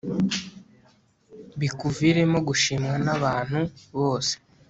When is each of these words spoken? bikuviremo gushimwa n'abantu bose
bikuviremo 1.59 2.37
gushimwa 2.47 2.93
n'abantu 3.05 3.59
bose 3.97 4.33